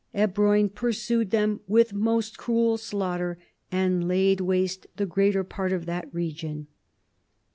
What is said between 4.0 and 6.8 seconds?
laid waste the greater part of that region."